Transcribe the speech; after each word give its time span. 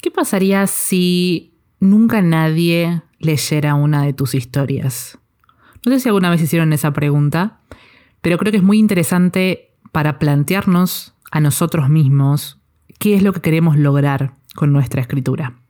¿Qué 0.00 0.10
pasaría 0.10 0.66
si 0.66 1.52
nunca 1.78 2.22
nadie 2.22 3.02
leyera 3.18 3.74
una 3.74 4.02
de 4.04 4.14
tus 4.14 4.34
historias? 4.34 5.18
No 5.84 5.92
sé 5.92 6.00
si 6.00 6.08
alguna 6.08 6.30
vez 6.30 6.40
hicieron 6.40 6.72
esa 6.72 6.92
pregunta, 6.92 7.60
pero 8.22 8.38
creo 8.38 8.50
que 8.50 8.58
es 8.58 8.64
muy 8.64 8.78
interesante 8.78 9.74
para 9.92 10.18
plantearnos 10.18 11.14
a 11.30 11.40
nosotros 11.40 11.90
mismos 11.90 12.58
qué 12.98 13.14
es 13.14 13.22
lo 13.22 13.34
que 13.34 13.42
queremos 13.42 13.76
lograr 13.76 14.36
con 14.54 14.72
nuestra 14.72 15.02
escritura. 15.02 15.60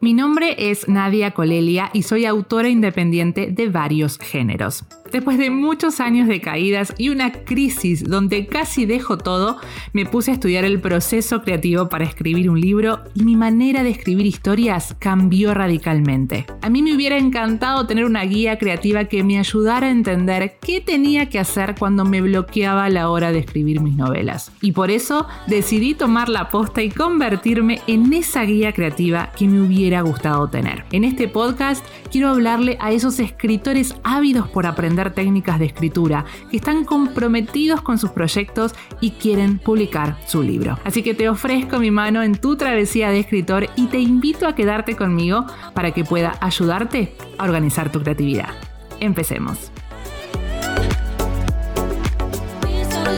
Mi 0.00 0.14
nombre 0.14 0.70
es 0.70 0.88
Nadia 0.88 1.32
Colelia 1.32 1.90
y 1.92 2.04
soy 2.04 2.24
autora 2.24 2.70
independiente 2.70 3.50
de 3.50 3.68
varios 3.68 4.18
géneros. 4.18 4.84
Después 5.12 5.38
de 5.38 5.50
muchos 5.50 6.00
años 6.00 6.28
de 6.28 6.40
caídas 6.40 6.94
y 6.98 7.08
una 7.10 7.32
crisis 7.32 8.04
donde 8.04 8.46
casi 8.46 8.86
dejo 8.86 9.18
todo, 9.18 9.58
me 9.92 10.04
puse 10.04 10.30
a 10.30 10.34
estudiar 10.34 10.64
el 10.64 10.80
proceso 10.80 11.42
creativo 11.42 11.88
para 11.88 12.04
escribir 12.04 12.50
un 12.50 12.60
libro 12.60 13.00
y 13.14 13.22
mi 13.22 13.36
manera 13.36 13.82
de 13.82 13.90
escribir 13.90 14.26
historias 14.26 14.96
cambió 14.98 15.54
radicalmente. 15.54 16.46
A 16.62 16.70
mí 16.70 16.82
me 16.82 16.94
hubiera 16.94 17.16
encantado 17.16 17.86
tener 17.86 18.04
una 18.04 18.24
guía 18.24 18.58
creativa 18.58 19.04
que 19.04 19.22
me 19.22 19.38
ayudara 19.38 19.86
a 19.86 19.90
entender 19.90 20.56
qué 20.60 20.80
tenía 20.80 21.28
que 21.28 21.38
hacer 21.38 21.74
cuando 21.78 22.04
me 22.04 22.20
bloqueaba 22.20 22.88
la 22.88 23.08
hora 23.10 23.32
de 23.32 23.38
escribir 23.38 23.80
mis 23.80 23.96
novelas. 23.96 24.52
Y 24.60 24.72
por 24.72 24.90
eso 24.90 25.26
decidí 25.46 25.94
tomar 25.94 26.28
la 26.28 26.48
posta 26.48 26.82
y 26.82 26.90
convertirme 26.90 27.80
en 27.86 28.12
esa 28.12 28.42
guía 28.42 28.72
creativa 28.72 29.30
que 29.36 29.46
me 29.46 29.60
hubiera 29.60 30.00
gustado 30.00 30.48
tener. 30.48 30.84
En 30.92 31.04
este 31.04 31.28
podcast 31.28 31.84
quiero 32.10 32.30
hablarle 32.30 32.76
a 32.80 32.92
esos 32.92 33.20
escritores 33.20 33.94
ávidos 34.02 34.48
por 34.48 34.66
aprender 34.66 34.95
técnicas 35.14 35.58
de 35.58 35.66
escritura, 35.66 36.24
que 36.50 36.56
están 36.56 36.84
comprometidos 36.84 37.82
con 37.82 37.98
sus 37.98 38.10
proyectos 38.10 38.74
y 39.00 39.12
quieren 39.12 39.58
publicar 39.58 40.18
su 40.26 40.42
libro. 40.42 40.78
Así 40.84 41.02
que 41.02 41.14
te 41.14 41.28
ofrezco 41.28 41.78
mi 41.78 41.90
mano 41.90 42.22
en 42.22 42.36
tu 42.36 42.56
travesía 42.56 43.10
de 43.10 43.20
escritor 43.20 43.68
y 43.76 43.86
te 43.86 43.98
invito 43.98 44.46
a 44.46 44.54
quedarte 44.54 44.96
conmigo 44.96 45.46
para 45.74 45.92
que 45.92 46.04
pueda 46.04 46.36
ayudarte 46.40 47.14
a 47.38 47.44
organizar 47.44 47.92
tu 47.92 48.02
creatividad. 48.02 48.50
Empecemos. 49.00 49.70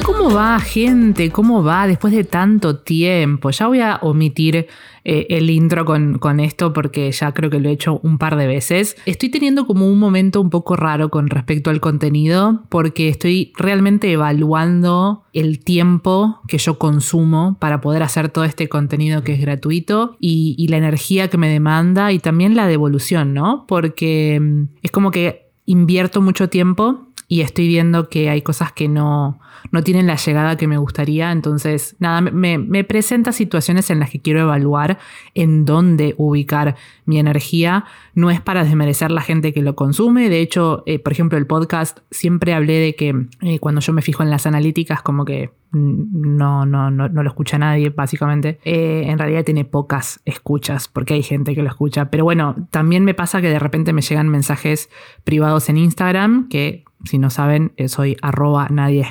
¿Cómo 0.02 0.30
va, 0.30 0.58
gente? 0.60 1.30
¿Cómo 1.30 1.62
va 1.62 1.86
después 1.86 2.12
de 2.12 2.24
tanto 2.24 2.78
tiempo? 2.78 3.50
Ya 3.50 3.66
voy 3.66 3.80
a 3.80 3.96
omitir 4.02 4.66
eh, 5.05 5.27
el 5.30 5.50
intro 5.50 5.84
con, 5.84 6.18
con, 6.18 6.40
esto 6.40 6.72
porque 6.72 7.10
ya 7.12 7.32
creo 7.32 7.50
que 7.50 7.60
lo 7.60 7.68
he 7.68 7.72
hecho 7.72 8.00
un 8.02 8.18
par 8.18 8.36
de 8.36 8.46
veces. 8.46 8.96
Estoy 9.06 9.28
teniendo 9.30 9.66
como 9.66 9.90
un 9.90 9.98
momento 9.98 10.40
un 10.40 10.50
poco 10.50 10.77
raro 10.77 11.08
con 11.08 11.28
respecto 11.28 11.70
al 11.70 11.80
contenido 11.80 12.64
porque 12.68 13.08
estoy 13.08 13.52
realmente 13.56 14.10
evaluando 14.12 15.24
el 15.32 15.60
tiempo 15.60 16.40
que 16.48 16.58
yo 16.58 16.78
consumo 16.78 17.56
para 17.58 17.80
poder 17.80 18.02
hacer 18.02 18.28
todo 18.28 18.44
este 18.44 18.68
contenido 18.68 19.22
que 19.22 19.34
es 19.34 19.40
gratuito 19.40 20.16
y, 20.20 20.55
y 20.58 20.68
la 20.68 20.77
energía 20.77 21.28
que 21.28 21.38
me 21.38 21.48
demanda 21.48 22.12
y 22.12 22.18
también 22.18 22.55
la 22.55 22.66
devolución, 22.66 23.34
¿no? 23.34 23.64
Porque 23.66 24.38
mm, 24.40 24.62
es 24.83 24.90
como 24.90 25.10
que 25.10 25.48
invierto 25.64 26.20
mucho 26.22 26.48
tiempo 26.48 27.08
y 27.28 27.42
estoy 27.42 27.68
viendo 27.68 28.08
que 28.08 28.30
hay 28.30 28.40
cosas 28.40 28.72
que 28.72 28.88
no, 28.88 29.38
no 29.70 29.83
tienen 29.83 30.06
la 30.06 30.16
llegada 30.16 30.56
que 30.56 30.66
me 30.66 30.78
gustaría. 30.78 31.33
Entonces, 31.33 31.97
nada, 31.98 32.20
me, 32.20 32.58
me, 32.58 32.84
presenta 32.84 33.33
situaciones 33.33 33.91
en 33.91 34.00
las 34.00 34.11
que 34.11 34.20
quiero 34.20 34.41
evaluar 34.41 34.98
en 35.34 35.64
dónde 35.64 36.14
ubicar 36.16 36.77
mi 37.05 37.19
energía. 37.19 37.84
No 38.14 38.30
es 38.30 38.41
para 38.41 38.64
desmerecer 38.64 39.11
la 39.11 39.20
gente 39.20 39.52
que 39.52 39.62
lo 39.62 39.74
consume. 39.74 40.28
De 40.28 40.41
hecho, 40.41 40.83
eh, 40.86 40.98
por 40.98 41.12
ejemplo, 41.12 41.39
el 41.39 41.46
podcast 41.46 41.98
siempre 42.11 42.55
hablé 42.55 42.78
de 42.78 42.94
que 42.94 43.27
eh, 43.42 43.58
cuando 43.58 43.80
yo 43.80 43.92
me 43.92 44.02
fijo 44.02 44.22
en 44.22 44.30
las 44.30 44.46
analíticas, 44.46 45.02
como 45.02 45.24
que 45.24 45.50
no, 45.70 46.64
no, 46.64 46.91
no, 46.91 47.08
no 47.08 47.22
lo 47.22 47.28
escucha 47.28 47.58
nadie, 47.58 47.91
básicamente. 47.91 48.58
Eh, 48.64 49.05
en 49.06 49.19
realidad 49.19 49.44
tiene 49.44 49.64
pocas 49.64 50.20
escuchas, 50.24 50.89
porque 50.89 51.14
hay 51.14 51.22
gente 51.22 51.55
que 51.55 51.62
lo 51.62 51.69
escucha. 51.69 52.11
Pero 52.11 52.24
bueno, 52.24 52.55
también 52.70 53.05
me 53.05 53.14
pasa 53.14 53.41
que 53.41 53.48
de 53.48 53.58
repente 53.58 53.92
me 53.92 54.02
llegan 54.02 54.28
mensajes 54.28 54.89
privados 55.24 55.69
en 55.69 55.77
Instagram, 55.77 56.48
que 56.48 56.85
si 57.05 57.19
no 57.19 57.31
saben, 57.31 57.73
eh, 57.77 57.89
soy 57.89 58.17
arroba 58.23 58.69
nadie. 58.70 59.07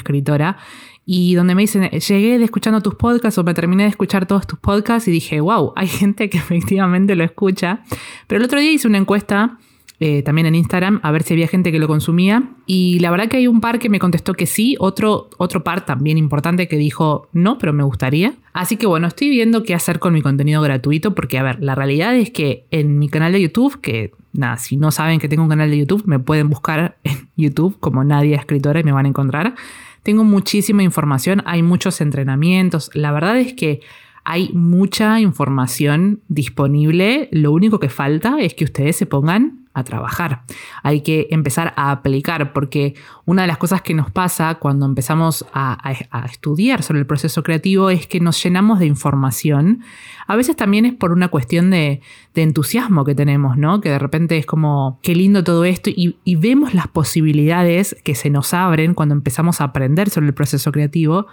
Y 1.06 1.36
donde 1.36 1.56
me 1.56 1.62
dicen, 1.62 1.90
llegué 1.90 2.38
de 2.38 2.44
escuchando 2.44 2.81
tus 2.81 2.96
podcasts 2.96 3.38
o 3.38 3.44
me 3.44 3.53
terminé 3.53 3.84
de 3.84 3.90
escuchar 3.90 4.25
todos 4.25 4.46
tus 4.46 4.59
podcasts 4.59 5.08
y 5.08 5.12
dije, 5.12 5.40
wow, 5.40 5.74
hay 5.75 5.88
gente 5.88 6.30
que 6.30 6.38
efectivamente 6.38 7.16
lo 7.16 7.24
escucha. 7.24 7.81
Pero 8.28 8.40
el 8.40 8.46
otro 8.46 8.59
día 8.59 8.72
hice 8.72 8.88
una 8.88 8.98
encuesta 8.98 9.58
eh, 10.00 10.22
también 10.22 10.46
en 10.46 10.53
Instagram 10.53 11.00
a 11.02 11.12
ver 11.12 11.24
si 11.24 11.34
había 11.34 11.48
gente 11.48 11.72
que 11.72 11.80
lo 11.80 11.88
consumía. 11.88 12.44
Y 12.66 13.00
la 13.00 13.09
verdad 13.09 13.28
que 13.28 13.38
hay 13.38 13.48
un 13.48 13.62
par 13.62 13.80
que 13.80 13.90
me 13.90 14.00
contestó 14.00 14.34
que 14.34 14.46
sí, 14.46 14.75
otro, 14.80 15.30
otro 15.38 15.64
par 15.64 15.86
también 15.86 16.18
importante 16.18 16.68
que 16.68 16.78
dijo 16.78 17.30
no, 17.34 17.58
pero 17.58 17.74
me 17.74 17.84
gustaría. 17.84 18.36
Así 18.54 18.78
que 18.78 18.86
bueno, 18.86 19.08
estoy 19.08 19.30
viendo 19.30 19.64
qué 19.64 19.74
hacer 19.74 20.00
con 20.00 20.14
mi 20.14 20.22
contenido 20.22 20.62
gratuito 20.62 21.16
porque, 21.16 21.40
a 21.40 21.44
ver, 21.44 21.64
la 21.64 21.74
realidad 21.74 22.16
es 22.16 22.30
que 22.30 22.66
en 22.69 23.00
mi 23.00 23.09
canal 23.09 23.31
de 23.31 23.42
YouTube, 23.42 23.81
que 23.81 24.12
nada, 24.38 24.58
si 24.58 24.78
no 24.78 24.92
saben 24.92 25.20
que 25.20 25.28
tengo 25.28 25.44
un 25.44 25.50
canal 25.50 25.70
de 25.70 25.78
YouTube, 25.80 26.03
me 26.06 26.20
pueden 26.20 26.50
buscar 26.50 26.98
en 27.03 27.30
YouTube 27.36 27.80
como 27.80 28.03
Nadie 28.03 28.36
Escritora 28.36 28.80
y 28.80 28.84
me 28.84 28.92
van 28.92 29.06
a 29.06 29.09
encontrar. 29.09 29.56
Tengo 30.03 30.24
muchísima 30.24 30.84
información, 30.84 31.44
hay 31.46 31.64
muchos 31.64 32.00
entrenamientos. 32.00 32.90
La 32.94 33.12
verdad 33.12 33.38
es 33.40 33.53
que 33.53 33.81
hay 34.29 34.49
mucha 34.51 35.21
información 35.21 36.19
disponible. 36.27 37.29
Lo 37.31 37.53
único 37.53 37.79
que 37.79 37.88
falta 37.88 38.41
es 38.41 38.53
que 38.55 38.65
ustedes 38.65 38.97
se 38.97 39.05
pongan 39.05 39.69
a 39.73 39.85
trabajar. 39.85 40.43
Hay 40.83 40.99
que 40.99 41.27
empezar 41.29 41.73
a 41.77 41.91
aplicar 41.91 42.51
porque 42.51 42.95
una 43.23 43.43
de 43.43 43.47
las 43.47 43.57
cosas 43.57 43.81
que 43.83 43.93
nos 43.93 44.11
pasa 44.11 44.55
cuando 44.55 44.85
empezamos 44.85 45.45
a, 45.53 45.77
estudiar 46.29 46.83
sobre 46.83 46.99
el 46.99 47.05
proceso 47.05 47.41
creativo 47.41 47.89
es 47.89 48.05
que 48.05 48.19
nos 48.19 48.43
llenamos 48.43 48.79
de 48.79 48.88
información. 48.88 49.81
A 50.27 50.35
veces 50.35 50.57
también 50.57 50.85
es 50.85 50.94
por 50.94 51.13
una 51.13 51.29
cuestión 51.29 51.69
de, 51.69 52.01
entusiasmo 52.35 53.05
que 53.05 53.15
tenemos, 53.15 53.55
¿no? 53.57 53.79
Que 53.79 53.91
de 53.91 53.99
repente 53.99 54.38
es 54.38 54.45
como, 54.45 54.99
qué 55.03 55.15
lindo 55.15 55.41
todo 55.45 55.63
esto 55.63 55.89
y, 55.89 56.17
y 56.25 56.35
vemos 56.35 56.73
las 56.73 56.89
posibilidades 56.89 57.95
que 58.03 58.13
se 58.13 58.29
nos 58.29 58.53
abren 58.53 58.94
cuando 58.94 59.15
empezamos 59.15 59.61
a 59.61 59.65
aprender 59.65 60.09
sobre 60.09 60.27
el 60.27 60.33
proceso 60.33 60.73
creativo 60.73 61.27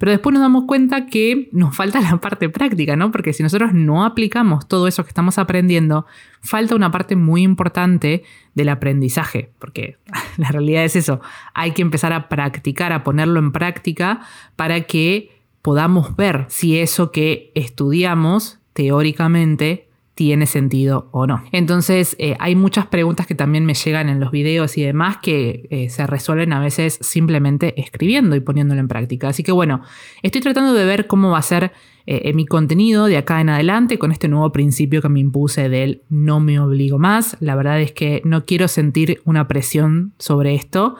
pero 0.00 0.12
después 0.12 0.32
nos 0.32 0.40
damos 0.40 0.64
cuenta 0.64 1.04
que 1.04 1.50
nos 1.52 1.76
falta 1.76 2.00
la 2.00 2.16
parte 2.16 2.48
práctica, 2.48 2.96
¿no? 2.96 3.12
Porque 3.12 3.34
si 3.34 3.42
nosotros 3.42 3.74
no 3.74 4.02
aplicamos 4.06 4.66
todo 4.66 4.88
eso 4.88 5.04
que 5.04 5.10
estamos 5.10 5.36
aprendiendo, 5.36 6.06
falta 6.40 6.74
una 6.74 6.90
parte 6.90 7.16
muy 7.16 7.42
importante 7.42 8.24
del 8.54 8.70
aprendizaje, 8.70 9.50
porque 9.58 9.98
la 10.38 10.50
realidad 10.50 10.86
es 10.86 10.96
eso, 10.96 11.20
hay 11.52 11.72
que 11.72 11.82
empezar 11.82 12.14
a 12.14 12.30
practicar, 12.30 12.94
a 12.94 13.04
ponerlo 13.04 13.40
en 13.40 13.52
práctica 13.52 14.22
para 14.56 14.80
que 14.80 15.42
podamos 15.60 16.16
ver 16.16 16.46
si 16.48 16.78
eso 16.78 17.12
que 17.12 17.52
estudiamos 17.54 18.58
teóricamente 18.72 19.89
tiene 20.20 20.44
sentido 20.44 21.08
o 21.12 21.26
no. 21.26 21.42
Entonces 21.50 22.14
eh, 22.18 22.36
hay 22.40 22.54
muchas 22.54 22.86
preguntas 22.86 23.26
que 23.26 23.34
también 23.34 23.64
me 23.64 23.72
llegan 23.72 24.10
en 24.10 24.20
los 24.20 24.30
videos 24.30 24.76
y 24.76 24.82
demás 24.82 25.16
que 25.16 25.66
eh, 25.70 25.88
se 25.88 26.06
resuelven 26.06 26.52
a 26.52 26.60
veces 26.60 26.98
simplemente 27.00 27.80
escribiendo 27.80 28.36
y 28.36 28.40
poniéndolo 28.40 28.82
en 28.82 28.88
práctica. 28.88 29.28
Así 29.28 29.42
que 29.42 29.50
bueno, 29.50 29.80
estoy 30.20 30.42
tratando 30.42 30.74
de 30.74 30.84
ver 30.84 31.06
cómo 31.06 31.30
va 31.30 31.38
a 31.38 31.42
ser 31.42 31.72
eh, 32.04 32.34
mi 32.34 32.44
contenido 32.44 33.06
de 33.06 33.16
acá 33.16 33.40
en 33.40 33.48
adelante 33.48 33.98
con 33.98 34.12
este 34.12 34.28
nuevo 34.28 34.52
principio 34.52 35.00
que 35.00 35.08
me 35.08 35.20
impuse 35.20 35.70
del 35.70 36.02
no 36.10 36.38
me 36.38 36.60
obligo 36.60 36.98
más. 36.98 37.38
La 37.40 37.54
verdad 37.54 37.80
es 37.80 37.92
que 37.92 38.20
no 38.26 38.44
quiero 38.44 38.68
sentir 38.68 39.22
una 39.24 39.48
presión 39.48 40.12
sobre 40.18 40.54
esto 40.54 40.96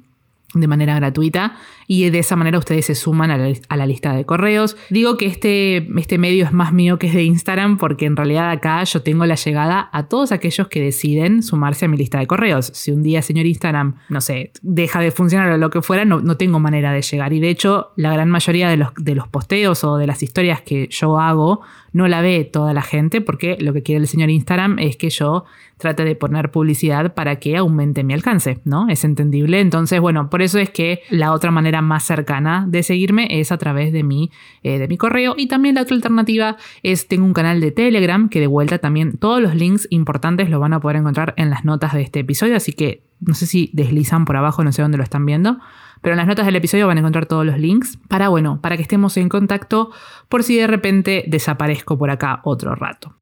de 0.54 0.68
manera 0.68 0.96
gratuita 0.96 1.58
y 1.86 2.10
de 2.10 2.20
esa 2.20 2.36
manera 2.36 2.58
ustedes 2.58 2.86
se 2.86 2.96
suman 2.96 3.30
a 3.32 3.38
la, 3.38 3.86
lista 3.86 4.14
de 4.14 4.26
correos. 4.26 4.78
Digo 4.90 5.18
que 5.18 5.26
este, 5.28 5.88
este 6.00 6.18
medio 6.18 6.46
es 6.46 6.52
más 6.52 6.74
mío 6.74 6.98
que 6.98 7.08
es 7.08 7.14
de 7.14 7.24
Instagram 7.24 7.78
porque 7.78 8.06
en 8.06 8.16
realidad 8.16 8.50
acá 8.50 8.84
yo 8.84 9.02
tengo 9.02 9.26
la 9.26 9.36
llegada 9.36 9.90
a 9.92 10.08
todos 10.08 10.32
aquellos 10.32 10.68
que 10.68 10.82
deciden 10.82 11.44
sumarse 11.44 11.86
a 11.86 11.88
mi 11.88 11.98
lista 11.98 12.20
de 12.20 12.28
correos. 12.28 12.72
Si 12.74 12.92
un 12.92 13.04
día, 13.04 13.22
señor 13.22 13.46
Instagram, 13.46 13.96
no 14.10 14.22
sé, 14.22 14.52
deja 14.62 15.02
de 15.02 15.12
funcionar 15.12 15.52
o 15.52 15.58
lo 15.58 15.70
que 15.70 15.82
fuera, 15.82 16.06
no, 16.06 16.20
no 16.20 16.38
tengo 16.38 16.60
manera 16.60 16.94
de 16.94 17.02
llegar. 17.02 17.32
Y 17.34 17.40
de 17.40 17.50
hecho, 17.50 17.92
la 17.96 18.12
gran 18.12 18.30
mayoría 18.30 18.70
de 18.70 18.78
los, 18.78 18.90
de 18.96 19.16
los 19.16 19.28
posteos 19.28 19.84
o 19.84 19.98
de 19.98 20.08
las 20.08 20.24
historias 20.24 20.62
que 20.62 20.88
yo 20.90 21.20
hago 21.20 21.62
no 21.94 22.08
la 22.08 22.22
ve 22.22 22.44
toda 22.46 22.74
la 22.74 22.82
gente 22.82 23.22
porque 23.22 23.58
lo 23.60 23.74
que 23.74 23.84
quiere 23.84 24.02
el 24.02 24.08
señor 24.08 24.30
Instagram 24.30 24.80
es 24.80 24.98
que 24.98 25.10
yo 25.10 25.46
trate 25.80 26.04
de 26.04 26.16
poner 26.16 26.52
publicidad 26.52 27.14
para 27.14 27.38
que 27.38 27.56
aumente 27.56 28.04
mi 28.04 28.14
alcance, 28.14 28.60
¿no? 28.66 28.90
Es 28.90 29.06
entendible. 29.06 29.62
Entonces, 29.62 30.00
bueno, 30.02 30.30
por 30.30 30.42
eso 30.42 30.60
es 30.60 30.70
que 30.70 31.02
la 31.10 31.32
otra 31.32 31.52
manera 31.52 31.82
más 31.82 32.04
cercana 32.04 32.66
de 32.68 32.84
seguirme 32.84 33.28
es 33.40 33.52
a 33.52 33.58
través 33.58 33.94
de 33.94 34.04
mi, 34.04 34.30
eh, 34.62 34.78
de 34.78 34.88
mi 34.88 34.98
correo. 34.98 35.36
Y 35.38 35.48
también 35.48 35.76
la 35.76 35.84
otra 35.84 35.96
alternativa 35.96 36.58
es, 36.84 37.08
tengo 37.08 37.26
un 37.26 37.34
canal 37.34 37.62
de 37.62 37.72
Telegram 37.72 38.28
que 38.28 38.42
de 38.42 38.48
vuelta 38.48 38.80
también 38.80 39.18
todos 39.18 39.42
los 39.42 39.56
links 39.56 39.88
importantes 39.90 40.50
los 40.50 40.60
van 40.60 40.74
a 40.74 40.82
poder 40.82 40.98
encontrar 40.98 41.34
en 41.38 41.50
las 41.50 41.64
notas 41.64 41.94
de 41.94 42.02
este 42.02 42.20
episodio. 42.20 42.58
Así 42.58 42.74
que 42.74 43.04
no 43.22 43.34
sé 43.34 43.46
si 43.46 43.70
deslizan 43.74 44.26
por 44.26 44.36
abajo, 44.36 44.64
no 44.64 44.74
sé 44.74 44.82
dónde 44.82 44.98
lo 44.98 45.04
están 45.04 45.26
viendo. 45.26 45.60
Pero 46.02 46.14
en 46.14 46.18
las 46.18 46.28
notas 46.28 46.46
del 46.46 46.56
episodio 46.56 46.88
van 46.88 46.98
a 46.98 47.00
encontrar 47.02 47.26
todos 47.26 47.46
los 47.46 47.58
links 47.58 47.98
para, 48.08 48.30
bueno, 48.30 48.60
para 48.62 48.78
que 48.78 48.84
estemos 48.84 49.18
en 49.18 49.30
contacto 49.30 49.92
por 50.30 50.44
si 50.44 50.56
de 50.56 50.68
repente 50.68 51.26
desaparezco 51.28 51.98
por 51.98 52.10
acá 52.10 52.42
otro 52.44 52.76
rato. 52.76 53.16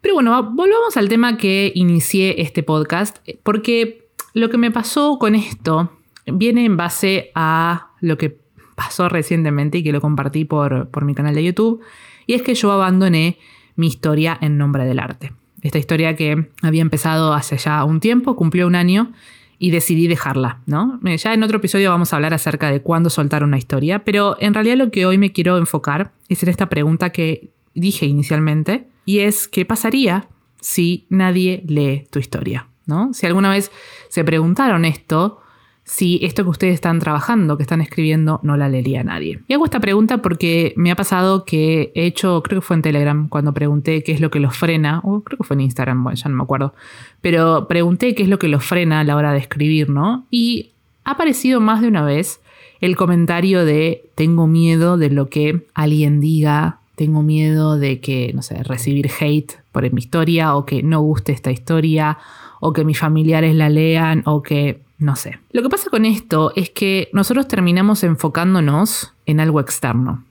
Pero 0.00 0.14
bueno, 0.14 0.42
volvamos 0.54 0.96
al 0.96 1.08
tema 1.08 1.36
que 1.36 1.72
inicié 1.74 2.40
este 2.40 2.62
podcast, 2.62 3.18
porque 3.42 4.08
lo 4.32 4.48
que 4.48 4.58
me 4.58 4.70
pasó 4.70 5.18
con 5.18 5.34
esto 5.34 5.92
viene 6.26 6.64
en 6.64 6.76
base 6.76 7.30
a 7.34 7.88
lo 8.00 8.16
que 8.16 8.38
pasó 8.74 9.08
recientemente 9.08 9.78
y 9.78 9.82
que 9.82 9.92
lo 9.92 10.00
compartí 10.00 10.44
por, 10.44 10.88
por 10.90 11.04
mi 11.04 11.14
canal 11.14 11.34
de 11.34 11.44
YouTube, 11.44 11.82
y 12.26 12.34
es 12.34 12.42
que 12.42 12.54
yo 12.54 12.70
abandoné 12.70 13.38
mi 13.74 13.88
historia 13.88 14.38
en 14.40 14.56
nombre 14.56 14.84
del 14.84 15.00
arte. 15.00 15.32
Esta 15.62 15.78
historia 15.78 16.14
que 16.14 16.50
había 16.62 16.82
empezado 16.82 17.32
hace 17.32 17.58
ya 17.58 17.82
un 17.84 17.98
tiempo, 17.98 18.36
cumplió 18.36 18.66
un 18.66 18.76
año 18.76 19.12
y 19.58 19.70
decidí 19.70 20.06
dejarla, 20.06 20.60
¿no? 20.66 21.00
Eh, 21.04 21.16
ya 21.16 21.34
en 21.34 21.42
otro 21.42 21.58
episodio 21.58 21.90
vamos 21.90 22.12
a 22.12 22.16
hablar 22.16 22.34
acerca 22.34 22.70
de 22.70 22.80
cuándo 22.80 23.10
soltar 23.10 23.42
una 23.42 23.58
historia, 23.58 24.04
pero 24.04 24.36
en 24.40 24.54
realidad 24.54 24.76
lo 24.76 24.90
que 24.90 25.06
hoy 25.06 25.18
me 25.18 25.32
quiero 25.32 25.58
enfocar 25.58 26.12
es 26.28 26.42
en 26.42 26.48
esta 26.48 26.68
pregunta 26.68 27.10
que 27.10 27.50
dije 27.74 28.06
inicialmente, 28.06 28.88
y 29.04 29.20
es 29.20 29.48
¿qué 29.48 29.64
pasaría 29.64 30.28
si 30.60 31.06
nadie 31.08 31.62
lee 31.66 32.06
tu 32.10 32.18
historia? 32.18 32.68
¿no? 32.86 33.12
Si 33.12 33.26
alguna 33.26 33.50
vez 33.50 33.70
se 34.08 34.24
preguntaron 34.24 34.84
esto, 34.84 35.40
si 35.88 36.20
esto 36.22 36.44
que 36.44 36.50
ustedes 36.50 36.74
están 36.74 36.98
trabajando, 36.98 37.56
que 37.56 37.62
están 37.62 37.80
escribiendo, 37.80 38.40
no 38.42 38.58
la 38.58 38.68
leería 38.68 39.02
nadie. 39.02 39.40
Y 39.48 39.54
hago 39.54 39.64
esta 39.64 39.80
pregunta 39.80 40.18
porque 40.18 40.74
me 40.76 40.90
ha 40.90 40.96
pasado 40.96 41.46
que 41.46 41.92
he 41.94 42.04
hecho, 42.04 42.42
creo 42.42 42.60
que 42.60 42.66
fue 42.66 42.76
en 42.76 42.82
Telegram, 42.82 43.26
cuando 43.26 43.54
pregunté 43.54 44.02
qué 44.02 44.12
es 44.12 44.20
lo 44.20 44.30
que 44.30 44.38
los 44.38 44.54
frena, 44.54 45.00
o 45.02 45.22
creo 45.22 45.38
que 45.38 45.44
fue 45.44 45.54
en 45.54 45.62
Instagram, 45.62 46.04
bueno, 46.04 46.16
ya 46.16 46.28
no 46.28 46.36
me 46.36 46.42
acuerdo, 46.42 46.74
pero 47.22 47.68
pregunté 47.68 48.14
qué 48.14 48.22
es 48.22 48.28
lo 48.28 48.38
que 48.38 48.48
los 48.48 48.66
frena 48.66 49.00
a 49.00 49.04
la 49.04 49.16
hora 49.16 49.32
de 49.32 49.38
escribir, 49.38 49.88
¿no? 49.88 50.26
Y 50.30 50.72
ha 51.04 51.12
aparecido 51.12 51.58
más 51.58 51.80
de 51.80 51.88
una 51.88 52.04
vez 52.04 52.40
el 52.82 52.94
comentario 52.94 53.64
de 53.64 54.04
tengo 54.14 54.46
miedo 54.46 54.98
de 54.98 55.08
lo 55.08 55.30
que 55.30 55.64
alguien 55.72 56.20
diga, 56.20 56.80
tengo 56.96 57.22
miedo 57.22 57.78
de 57.78 58.00
que, 58.00 58.32
no 58.34 58.42
sé, 58.42 58.62
recibir 58.62 59.10
hate 59.20 59.54
por 59.72 59.90
mi 59.90 60.00
historia 60.00 60.54
o 60.54 60.66
que 60.66 60.82
no 60.82 61.00
guste 61.00 61.32
esta 61.32 61.50
historia 61.50 62.18
o 62.60 62.74
que 62.74 62.84
mis 62.84 62.98
familiares 62.98 63.54
la 63.54 63.70
lean 63.70 64.22
o 64.26 64.42
que 64.42 64.86
no 64.98 65.14
sé. 65.14 65.38
Lo 65.52 65.62
que 65.62 65.68
pasa 65.68 65.90
con 65.90 66.04
esto 66.04 66.52
es 66.56 66.70
que 66.70 67.08
nosotros 67.12 67.46
terminamos 67.46 68.02
enfocándonos 68.02 69.14
en 69.26 69.40
algo 69.40 69.60
externo, 69.60 70.24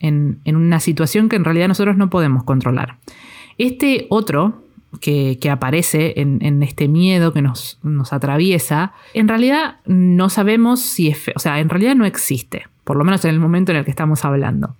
en, 0.00 0.40
una 0.46 0.80
situación 0.80 1.28
que 1.28 1.36
en 1.36 1.44
realidad 1.44 1.68
nosotros 1.68 1.96
no 1.96 2.10
podemos 2.10 2.44
controlar. 2.44 2.96
Este 3.58 4.06
otro 4.08 4.62
que, 5.00 5.38
aparece 5.50 6.14
en, 6.16 6.62
este 6.62 6.88
miedo 6.88 7.32
que 7.32 7.42
nos, 7.42 7.78
nos, 7.82 8.12
atraviesa, 8.12 8.92
en 9.12 9.28
realidad 9.28 9.76
no 9.86 10.30
sabemos 10.30 10.80
si 10.80 11.08
es, 11.08 11.30
o 11.34 11.38
sea, 11.38 11.60
en 11.60 11.68
realidad 11.68 11.94
no 11.94 12.06
existe, 12.06 12.66
por 12.84 12.96
lo 12.96 13.04
menos 13.04 13.24
en 13.24 13.30
el 13.30 13.40
momento 13.40 13.72
en 13.72 13.78
el 13.78 13.84
que 13.84 13.90
estamos 13.90 14.24
hablando. 14.24 14.74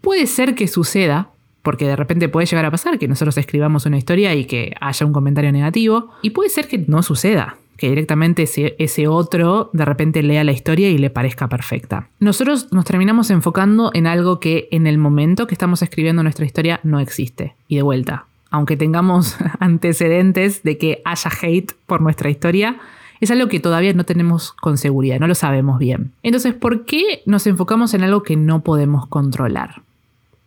Puede 0.00 0.26
ser 0.26 0.54
que 0.54 0.68
suceda, 0.68 1.30
porque 1.62 1.86
de 1.86 1.96
repente 1.96 2.28
puede 2.28 2.46
llegar 2.46 2.64
a 2.64 2.70
pasar 2.70 2.98
que 2.98 3.08
nosotros 3.08 3.36
escribamos 3.36 3.84
una 3.84 3.98
historia 3.98 4.34
y 4.34 4.46
que 4.46 4.74
haya 4.80 5.04
un 5.04 5.12
comentario 5.12 5.52
negativo, 5.52 6.10
y 6.22 6.30
puede 6.30 6.48
ser 6.48 6.68
que 6.68 6.78
no 6.78 7.02
suceda 7.02 7.56
que 7.78 7.88
directamente 7.88 8.42
ese, 8.42 9.08
otro 9.08 9.70
de 9.72 9.84
repente 9.84 10.22
lea 10.24 10.42
la 10.42 10.50
historia 10.50 10.90
y 10.90 10.98
le 10.98 11.10
parezca 11.10 11.48
perfecta. 11.48 12.08
Nosotros 12.18 12.72
nos 12.72 12.84
terminamos 12.84 13.30
enfocando 13.30 13.92
en 13.94 14.08
algo 14.08 14.40
que 14.40 14.68
en 14.72 14.88
el 14.88 14.98
momento 14.98 15.46
que 15.46 15.54
estamos 15.54 15.80
escribiendo 15.80 16.24
nuestra 16.24 16.44
historia 16.44 16.80
no 16.82 16.98
existe. 16.98 17.54
Y 17.68 17.76
de 17.76 17.82
vuelta, 17.82 18.26
aunque 18.50 18.76
tengamos 18.76 19.36
antecedentes 19.60 20.64
de 20.64 20.76
que 20.76 21.02
haya 21.04 21.30
hate 21.40 21.72
por 21.86 22.00
nuestra 22.00 22.30
historia, 22.30 22.78
es 23.20 23.30
algo 23.30 23.46
que 23.46 23.60
todavía 23.60 23.92
no 23.92 24.04
tenemos 24.04 24.52
con 24.52 24.76
seguridad, 24.76 25.20
no 25.20 25.28
lo 25.28 25.36
sabemos 25.36 25.78
bien. 25.78 26.10
Entonces, 26.24 26.54
¿por 26.54 26.84
qué 26.84 27.22
nos 27.26 27.46
enfocamos 27.46 27.94
en 27.94 28.02
algo 28.02 28.24
que 28.24 28.34
no 28.34 28.62
podemos 28.62 29.06
controlar? 29.06 29.82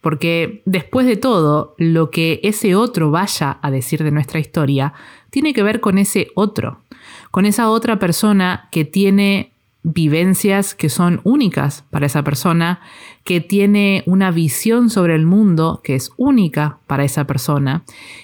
Porque 0.02 0.64
después 0.66 1.06
de 1.06 1.16
todo, 1.16 1.76
lo 1.78 2.10
que 2.10 2.42
ese 2.44 2.76
otro 2.76 3.10
vaya 3.10 3.58
a 3.62 3.72
decir 3.72 4.04
de 4.04 4.12
nuestra 4.12 4.40
historia 4.40 4.94
tiene 5.30 5.54
que 5.54 5.64
ver 5.64 5.80
con 5.80 5.98
ese 5.98 6.28
otro 6.36 6.80
con 7.32 7.46
esa 7.46 7.70
otra 7.70 7.98
persona 7.98 8.68
que 8.72 8.86
tiene 8.86 9.52
vivencias 9.84 10.76
que 10.76 10.90
son 10.90 11.22
únicas 11.24 11.84
para 11.90 12.06
esa 12.06 12.24
persona, 12.24 12.82
que 13.24 13.42
tiene 13.42 14.04
una 14.06 14.32
visión 14.32 14.90
sobre 14.90 15.16
el 15.16 15.26
mundo 15.26 15.82
que 15.84 15.96
es 15.96 16.12
única 16.18 16.78
para 16.88 17.04
esa 17.04 17.26
persona 17.26 17.84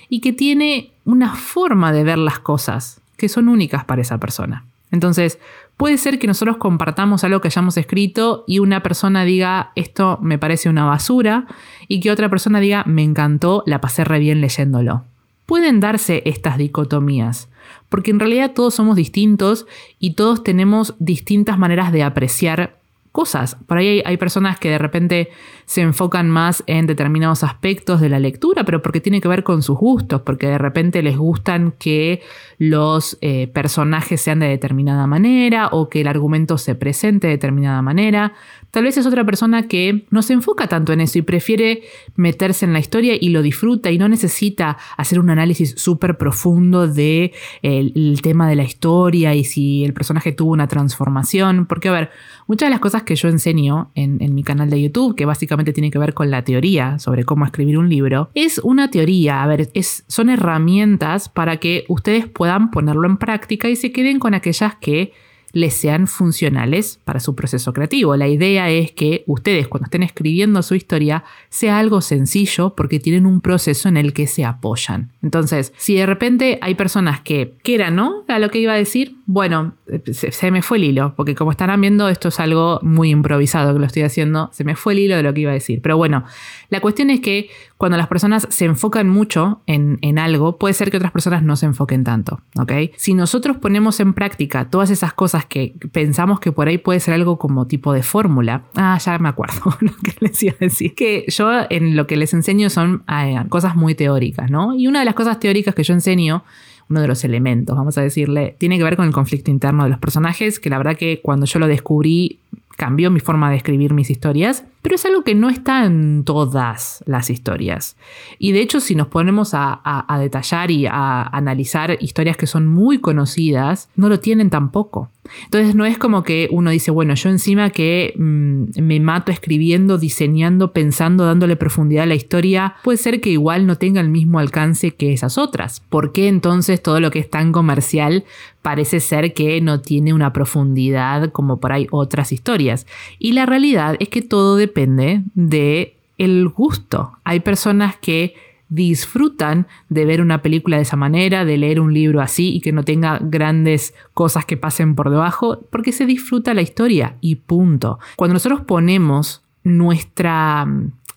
y 0.10 0.22
que 0.22 0.34
tiene 0.34 0.92
una 1.06 1.34
forma 1.36 1.92
de 1.92 2.04
ver 2.04 2.18
las 2.18 2.40
cosas 2.40 3.02
que 3.18 3.30
son 3.30 3.50
únicas 3.50 3.86
para 3.86 4.02
esa 4.02 4.20
persona. 4.20 4.66
Entonces, 4.92 5.40
puede 5.76 5.98
ser 5.98 6.20
que 6.20 6.28
nosotros 6.28 6.58
compartamos 6.58 7.24
algo 7.24 7.42
que 7.42 7.48
hayamos 7.48 7.76
escrito 7.78 8.44
y 8.48 8.60
una 8.60 8.84
persona 8.84 9.26
diga 9.26 9.72
esto 9.76 10.20
me 10.22 10.38
parece 10.38 10.70
una 10.70 10.86
basura 10.86 11.46
y 11.88 12.00
que 12.00 12.12
otra 12.12 12.30
persona 12.30 12.60
diga 12.60 12.84
me 12.86 13.04
encantó, 13.04 13.64
la 13.66 13.82
pasé 13.82 14.04
re 14.04 14.20
bien 14.20 14.42
leyéndolo. 14.42 15.04
Pueden 15.46 15.80
darse 15.80 16.22
estas 16.26 16.58
dicotomías 16.58 17.50
porque 17.90 18.12
en 18.12 18.20
realidad 18.20 18.52
todos 18.54 18.76
somos 18.76 18.96
distintos 18.96 19.66
y 20.00 20.14
todos 20.14 20.44
tenemos 20.44 20.96
distintas 21.00 21.58
maneras 21.58 21.92
de 21.92 22.04
apreciar 22.04 22.80
cosas. 23.12 23.58
Por 23.66 23.80
ahí 23.80 24.04
hay, 24.06 24.18
personas 24.18 24.60
que 24.60 24.70
de 24.70 24.78
repente 24.78 25.30
se 25.68 25.82
enfocan 25.82 26.30
más 26.30 26.64
en 26.66 26.88
determinados 26.88 27.44
aspectos 27.44 28.00
de 28.00 28.08
la 28.08 28.20
lectura, 28.20 28.64
pero 28.64 28.82
porque 28.82 29.02
tiene 29.02 29.20
que 29.20 29.28
ver 29.28 29.44
con 29.44 29.62
sus 29.62 29.78
gustos, 29.78 30.22
porque 30.22 30.48
de 30.48 30.58
repente 30.58 31.04
les 31.04 31.18
gustan 31.18 31.74
que 31.78 32.22
los 32.58 33.18
eh, 33.22 33.48
personajes 33.48 34.22
sean 34.22 34.40
de 34.40 34.48
determinada 34.48 35.06
manera 35.08 35.68
o 35.74 35.90
que 35.90 36.02
el 36.02 36.08
argumento 36.08 36.58
se 36.58 36.74
presente 36.74 37.28
de 37.28 37.34
determinada 37.34 37.82
manera. 37.82 38.34
Tal 38.72 38.86
vez 38.86 38.98
es 38.98 39.06
otra 39.06 39.26
persona 39.26 39.68
que 39.68 40.06
no 40.10 40.22
se 40.22 40.34
enfoca 40.34 40.68
tanto 40.68 40.94
en 40.94 41.02
eso 41.02 41.20
y 41.20 41.22
prefiere 41.22 41.84
meterse 42.16 42.66
en 42.66 42.74
la 42.74 42.80
historia 42.80 43.16
y 43.20 43.30
lo 43.30 43.42
disfruta 43.42 43.92
y 43.92 43.98
no 43.98 44.08
necesita 44.08 44.78
hacer 44.96 45.20
un 45.20 45.30
análisis 45.30 45.76
súper 45.78 46.18
profundo 46.18 46.88
del 46.88 46.96
de 46.96 47.34
el 47.62 48.22
tema 48.22 48.48
de 48.48 48.56
la 48.56 48.64
historia 48.64 49.36
y 49.36 49.44
si 49.44 49.84
el 49.84 49.94
personaje 49.94 50.32
tuvo 50.32 50.52
una 50.52 50.68
transformación. 50.68 51.66
Porque, 51.66 51.90
a 51.90 51.92
ver, 51.92 52.10
muchas 52.48 52.68
de 52.68 52.72
las 52.72 52.80
cosas 52.80 53.04
que 53.04 53.16
yo 53.16 53.28
enseño 53.30 53.92
en, 53.96 54.18
mi 54.34 54.44
canal 54.44 54.70
de 54.70 54.82
YouTube, 54.82 55.16
que 55.16 55.26
básicamente 55.26 55.57
tiene 55.64 55.92
que 55.92 56.00
ver 56.00 56.14
con 56.14 56.32
la 56.32 56.44
teoría 56.44 57.00
sobre 57.00 57.24
cómo 57.24 57.46
escribir 57.46 57.78
un 57.78 57.90
libro, 57.90 58.30
es 58.34 58.60
una 58.60 58.90
teoría, 58.90 59.44
a 59.44 59.48
ver, 59.48 59.70
es, 59.74 60.04
son 60.08 60.30
herramientas 60.30 61.30
para 61.30 61.58
que 61.58 61.86
ustedes 61.88 62.28
puedan 62.28 62.72
ponerlo 62.72 63.08
en 63.08 63.18
práctica 63.18 63.70
y 63.70 63.76
se 63.76 63.92
queden 63.92 64.20
con 64.20 64.34
aquellas 64.34 64.76
que 64.76 65.14
les 65.54 65.74
sean 65.74 66.08
funcionales 66.08 67.00
para 67.04 67.20
su 67.20 67.36
proceso 67.36 67.74
creativo. 67.74 68.16
La 68.16 68.28
idea 68.28 68.70
es 68.70 68.92
que 68.92 69.24
ustedes 69.28 69.68
cuando 69.68 69.86
estén 69.86 70.04
escribiendo 70.04 70.62
su 70.62 70.76
historia 70.76 71.24
sea 71.50 71.80
algo 71.80 72.02
sencillo 72.02 72.76
porque 72.76 73.00
tienen 73.00 73.26
un 73.26 73.42
proceso 73.42 73.90
en 73.90 73.98
el 73.98 74.14
que 74.14 74.28
se 74.28 74.46
apoyan. 74.46 75.12
Entonces, 75.22 75.74
si 75.78 75.96
de 75.96 76.06
repente 76.06 76.60
hay 76.62 76.76
personas 76.76 77.22
que 77.22 77.56
quieran, 77.64 77.96
¿no? 77.96 78.24
A 78.28 78.40
lo 78.40 78.50
que 78.50 78.60
iba 78.60 78.74
a 78.74 78.78
decir, 78.78 79.16
bueno, 79.26 79.76
se, 80.12 80.52
me 80.52 80.62
fue 80.62 80.78
el 80.78 80.86
hilo, 80.86 81.14
porque 81.16 81.36
como 81.36 81.52
estarán 81.52 81.82
viendo, 81.82 82.08
esto 82.10 82.30
es 82.30 82.40
algo 82.40 82.80
muy 82.82 83.10
improvisado 83.10 83.74
que 83.74 83.80
lo 83.80 83.86
estoy 83.86 84.04
haciendo, 84.04 84.50
se 84.54 84.64
me 84.64 84.76
fue 84.76 84.94
el 84.94 85.00
hilo 85.00 85.16
de 85.18 85.24
lo 85.24 85.34
que 85.34 85.42
iba 85.42 85.52
a 85.52 85.54
decir. 85.54 85.82
Pero 85.82 85.98
bueno, 85.98 86.24
la 86.70 86.82
cuestión 86.82 87.10
es 87.10 87.22
que 87.22 87.50
cuando 87.78 87.98
las 87.98 88.08
personas 88.08 88.48
se 88.50 88.66
enfocan 88.66 89.08
mucho 89.08 89.62
en, 89.68 90.00
en 90.02 90.20
algo, 90.20 90.58
puede 90.58 90.74
ser 90.74 90.92
que 90.92 90.98
otras 90.98 91.12
personas 91.12 91.44
no 91.44 91.56
se 91.56 91.66
enfoquen 91.66 92.04
tanto, 92.04 92.42
¿ok? 92.60 92.72
Si 92.98 93.14
nosotros 93.14 93.58
ponemos 93.58 94.00
en 94.00 94.14
práctica 94.14 94.70
todas 94.70 94.90
esas 94.90 95.14
cosas 95.14 95.46
que 95.46 95.76
pensamos 95.92 96.40
que 96.40 96.52
por 96.52 96.68
ahí 96.68 96.78
puede 96.78 97.00
ser 97.00 97.14
algo 97.14 97.38
como 97.38 97.68
tipo 97.68 97.94
de 97.94 98.04
fórmula. 98.04 98.64
Ah, 98.76 98.98
ya 99.04 99.18
me 99.20 99.30
acuerdo 99.30 99.62
lo 99.80 99.92
que 100.04 100.16
les 100.20 100.44
iba 100.44 100.54
a 100.54 100.66
decir. 100.66 100.96
Que 100.96 101.26
yo 101.28 101.50
en 101.70 101.96
lo 101.96 102.08
que 102.08 102.18
les 102.18 102.34
enseño 102.34 102.70
son 102.70 103.04
eh, 103.08 103.38
cosas 103.50 103.76
muy 103.76 103.96
teóricas, 103.96 104.50
¿no? 104.50 104.76
Y 104.76 104.88
una 104.88 105.00
de 105.00 105.06
las 105.06 105.16
cosas 105.16 105.40
teóricas 105.40 105.76
que 105.76 105.84
yo 105.84 105.94
enseño 105.94 106.44
uno 106.90 107.02
de 107.02 107.08
los 107.08 107.24
elementos, 107.26 107.76
vamos 107.76 107.98
a 107.98 108.02
decirle, 108.02 108.56
tiene 108.58 108.78
que 108.78 108.84
ver 108.84 108.96
con 108.96 109.06
el 109.06 109.14
conflicto 109.14 109.52
interno 109.52 109.84
de 109.84 109.90
los 109.90 110.00
personajes, 110.00 110.60
que 110.60 110.70
la 110.70 110.78
verdad 110.78 110.96
que 110.96 111.20
cuando 111.22 111.46
yo 111.46 111.60
lo 111.60 111.68
descubrí 111.68 112.40
cambió 112.78 113.10
mi 113.12 113.20
forma 113.20 113.50
de 113.50 113.58
escribir 113.58 113.94
mis 113.94 114.10
historias, 114.10 114.64
pero 114.88 114.96
es 114.96 115.06
algo 115.06 115.26
que 115.26 115.36
no 115.36 115.50
está 115.50 115.84
en 115.84 116.24
todas 116.24 117.04
las 117.06 117.30
historias. 117.30 117.98
Y 118.40 118.54
de 118.54 118.62
hecho, 118.62 118.80
si 118.80 118.96
nos 118.96 119.08
ponemos 119.08 119.50
a, 119.52 119.82
detallar 120.18 120.72
y 120.72 120.86
a 120.86 121.24
analizar 121.24 121.98
historias 122.00 122.38
que 122.38 122.48
son 122.48 122.68
muy 122.68 123.00
conocidas, 123.00 123.90
no 123.98 124.08
lo 124.08 124.22
tienen 124.22 124.50
tampoco. 124.50 125.10
Entonces 125.44 125.76
no 125.76 125.86
es 125.86 125.98
como 125.98 126.24
que 126.24 126.48
uno 126.52 126.72
dice, 126.72 126.92
bueno, 126.92 127.14
yo 127.16 127.30
encima 127.30 127.70
que 127.70 128.14
mm, 128.18 128.82
me 128.82 129.00
mato 129.00 129.32
escribiendo, 129.32 129.98
diseñando, 129.98 130.72
pensando, 130.72 131.26
dándole 131.26 131.56
profundidad 131.56 132.04
a 132.04 132.08
la 132.08 132.16
historia, 132.16 132.76
puede 132.84 132.98
ser 132.98 133.22
que 133.22 133.30
igual 133.30 133.68
no 133.68 133.78
tenga 133.78 134.02
el 134.02 134.10
mismo 134.10 134.40
alcance 134.40 134.92
que 134.92 135.14
esas 135.14 135.38
otras. 135.38 135.82
¿Por 135.82 136.14
qué 136.14 136.28
entonces 136.28 136.82
todo 136.82 137.00
lo 137.00 137.12
que 137.12 137.20
es 137.20 137.30
tan 137.30 137.52
comercial 137.52 138.24
parece 138.62 139.00
ser 139.00 139.34
que 139.34 139.62
no 139.62 139.82
tiene 139.82 140.14
una 140.14 140.34
profundidad 140.34 141.32
como 141.32 141.60
por 141.60 141.72
ahí 141.72 141.88
otras 141.92 142.32
historias? 142.32 142.88
Y 143.20 143.34
la 143.34 143.46
realidad 143.46 143.96
es 144.00 144.10
que 144.10 144.22
todo 144.22 144.56
depende 144.56 144.77
depende 144.78 145.24
de 145.34 145.98
el 146.20 146.48
gusto. 146.50 147.14
Hay 147.24 147.40
personas 147.40 147.96
que 147.98 148.36
disfrutan 148.70 149.66
de 149.90 150.06
ver 150.06 150.22
una 150.22 150.44
película 150.44 150.78
de 150.78 150.84
esa 150.84 150.98
manera, 150.98 151.46
de 151.46 151.58
leer 151.58 151.80
un 151.80 151.94
libro 151.94 152.22
así 152.22 152.54
y 152.54 152.62
que 152.62 152.72
no 152.72 152.84
tenga 152.84 153.18
grandes 153.20 153.96
cosas 154.14 154.46
que 154.46 154.58
pasen 154.58 154.94
por 154.94 155.10
debajo, 155.10 155.62
porque 155.72 155.92
se 155.92 156.06
disfruta 156.06 156.54
la 156.54 156.62
historia 156.62 157.16
y 157.22 157.36
punto. 157.36 157.98
Cuando 158.18 158.34
nosotros 158.36 158.62
ponemos 158.62 159.42
nuestra, 159.64 160.68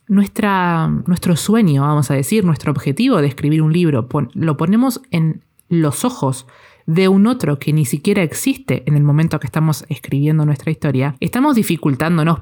nuestro 0.09 1.37
sueño, 1.37 1.83
vamos 1.83 2.11
a 2.11 2.15
decir, 2.15 2.47
nuestro 2.47 2.73
objetivo 2.73 3.21
de 3.21 3.29
escribir 3.29 3.61
un 3.61 3.75
libro, 3.75 4.09
lo 4.33 4.57
ponemos 4.57 5.03
en 5.11 5.43
los 5.69 6.05
ojos 6.05 6.47
de 6.87 7.09
un 7.09 7.27
otro 7.27 7.59
que 7.59 7.73
ni 7.73 7.85
siquiera 7.85 8.23
existe 8.23 8.83
en 8.87 8.97
el 8.97 9.03
momento 9.03 9.41
que 9.41 9.47
estamos 9.47 9.85
escribiendo 9.89 10.45
nuestra 10.45 10.71
historia, 10.71 11.17
estamos 11.21 11.57
dificultándonos, 11.57 12.41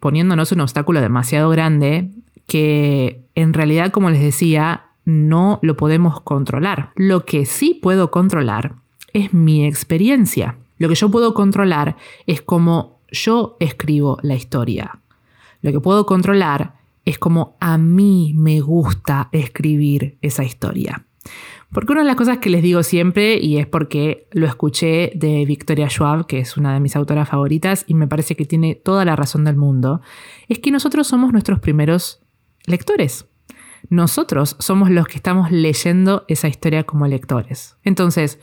poniéndonos 0.00 0.52
un 0.52 0.60
obstáculo 0.60 1.00
demasiado 1.00 1.50
grande 1.50 2.10
que 2.46 3.24
en 3.34 3.52
realidad, 3.52 3.90
como 3.90 4.10
les 4.10 4.20
decía, 4.20 4.86
no 5.04 5.58
lo 5.62 5.76
podemos 5.76 6.20
controlar. 6.20 6.90
Lo 6.96 7.24
que 7.24 7.46
sí 7.46 7.78
puedo 7.80 8.10
controlar 8.10 8.76
es 9.12 9.32
mi 9.32 9.64
experiencia. 9.66 10.58
Lo 10.78 10.88
que 10.88 10.94
yo 10.94 11.10
puedo 11.10 11.32
controlar 11.32 11.96
es 12.26 12.42
cómo 12.42 13.00
yo 13.10 13.56
escribo 13.60 14.18
la 14.22 14.34
historia. 14.34 14.98
Lo 15.62 15.72
que 15.72 15.80
puedo 15.80 16.06
controlar 16.06 16.74
es 17.04 17.18
cómo 17.18 17.56
a 17.60 17.78
mí 17.78 18.34
me 18.36 18.60
gusta 18.60 19.28
escribir 19.32 20.18
esa 20.20 20.44
historia. 20.44 21.06
Porque 21.72 21.92
una 21.92 22.02
de 22.02 22.06
las 22.06 22.16
cosas 22.16 22.38
que 22.38 22.50
les 22.50 22.62
digo 22.62 22.82
siempre, 22.82 23.38
y 23.38 23.58
es 23.58 23.66
porque 23.66 24.28
lo 24.32 24.46
escuché 24.46 25.12
de 25.14 25.44
Victoria 25.44 25.88
Schwab, 25.88 26.26
que 26.26 26.38
es 26.38 26.56
una 26.56 26.72
de 26.72 26.80
mis 26.80 26.96
autoras 26.96 27.28
favoritas, 27.28 27.84
y 27.86 27.94
me 27.94 28.06
parece 28.06 28.36
que 28.36 28.44
tiene 28.44 28.74
toda 28.74 29.04
la 29.04 29.16
razón 29.16 29.44
del 29.44 29.56
mundo, 29.56 30.00
es 30.48 30.58
que 30.60 30.70
nosotros 30.70 31.06
somos 31.06 31.32
nuestros 31.32 31.58
primeros 31.60 32.22
lectores. 32.66 33.26
Nosotros 33.88 34.56
somos 34.58 34.90
los 34.90 35.06
que 35.06 35.16
estamos 35.16 35.50
leyendo 35.50 36.24
esa 36.28 36.48
historia 36.48 36.84
como 36.84 37.06
lectores. 37.06 37.76
Entonces, 37.84 38.40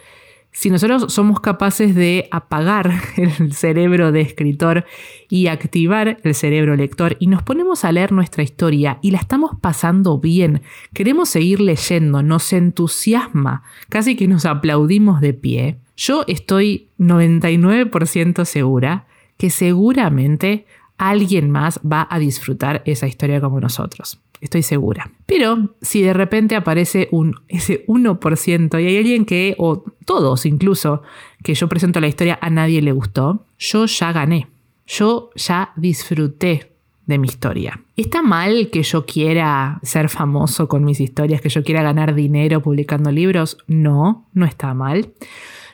si 0.53 0.69
nosotros 0.69 1.11
somos 1.11 1.39
capaces 1.39 1.95
de 1.95 2.27
apagar 2.31 2.91
el 3.17 3.53
cerebro 3.53 4.11
de 4.11 4.21
escritor 4.21 4.85
y 5.27 5.47
activar 5.47 6.19
el 6.23 6.35
cerebro 6.35 6.75
lector 6.75 7.17
y 7.19 7.27
nos 7.27 7.41
ponemos 7.41 7.83
a 7.83 7.91
leer 7.91 8.11
nuestra 8.11 8.43
historia 8.43 8.99
y 9.01 9.11
la 9.11 9.17
estamos 9.17 9.51
pasando 9.59 10.19
bien, 10.19 10.61
queremos 10.93 11.29
seguir 11.29 11.59
leyendo, 11.59 12.21
nos 12.23 12.53
entusiasma, 12.53 13.63
casi 13.89 14.15
que 14.15 14.27
nos 14.27 14.45
aplaudimos 14.45 15.19
de 15.21 15.33
pie, 15.33 15.79
yo 15.97 16.23
estoy 16.27 16.89
99% 16.99 18.45
segura 18.45 19.07
que 19.37 19.49
seguramente 19.49 20.65
alguien 20.97 21.49
más 21.49 21.79
va 21.79 22.07
a 22.09 22.19
disfrutar 22.19 22.83
esa 22.85 23.07
historia 23.07 23.41
como 23.41 23.59
nosotros 23.59 24.22
estoy 24.43 24.61
segura. 24.61 25.11
Pero 25.25 25.75
si 25.81 26.01
de 26.01 26.13
repente 26.13 26.55
aparece 26.55 27.07
un, 27.11 27.35
ese 27.47 27.85
1% 27.87 28.81
y 28.81 28.85
hay 28.85 28.97
alguien 28.97 29.25
que, 29.25 29.55
o 29.57 29.83
todos 30.05 30.45
incluso, 30.45 31.01
que 31.43 31.55
yo 31.55 31.67
presento 31.69 31.99
la 32.01 32.07
historia 32.07 32.37
a 32.41 32.49
nadie 32.49 32.81
le 32.81 32.91
gustó, 32.91 33.45
yo 33.57 33.85
ya 33.85 34.11
gané. 34.11 34.47
Yo 34.85 35.29
ya 35.35 35.71
disfruté 35.77 36.71
de 37.05 37.17
mi 37.17 37.27
historia. 37.27 37.81
¿Está 37.95 38.21
mal 38.21 38.69
que 38.69 38.83
yo 38.83 39.05
quiera 39.05 39.79
ser 39.81 40.09
famoso 40.09 40.67
con 40.67 40.83
mis 40.83 40.99
historias, 40.99 41.41
que 41.41 41.49
yo 41.49 41.63
quiera 41.63 41.81
ganar 41.81 42.13
dinero 42.13 42.61
publicando 42.61 43.11
libros? 43.11 43.57
No, 43.67 44.27
no 44.33 44.45
está 44.45 44.73
mal. 44.73 45.13